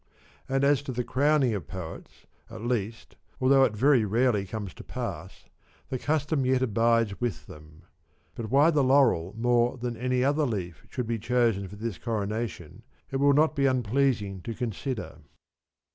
And 0.49 0.63
as 0.63 0.81
to 0.81 0.91
the 0.91 1.03
crowning 1.03 1.53
of 1.53 1.67
Poets, 1.67 2.25
at 2.49 2.63
least 2.63 3.17
(though 3.39 3.63
it 3.65 3.75
very 3.77 4.03
rarely 4.03 4.47
comes 4.47 4.73
to 4.73 4.83
pass), 4.83 5.45
the 5.89 5.99
custom 5.99 6.43
yet 6.43 6.63
abides 6.63 7.21
with 7.21 7.45
them. 7.45 7.83
But 8.33 8.49
why 8.49 8.71
the 8.71 8.83
laurel 8.83 9.35
more 9.37 9.77
than 9.77 9.95
any 9.95 10.23
other 10.23 10.47
leaf 10.47 10.87
should 10.89 11.05
be 11.05 11.19
chosen 11.19 11.67
for 11.67 11.75
this 11.75 11.99
coronation 11.99 12.81
it 13.11 13.17
will 13.17 13.33
not 13.33 13.55
be 13.55 13.67
unpleasing 13.67 14.41
to 14.41 14.55
consider. 14.55 15.19